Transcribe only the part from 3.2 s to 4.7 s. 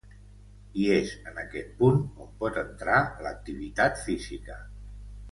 l’activitat física.